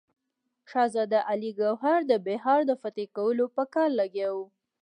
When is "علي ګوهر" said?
1.29-1.99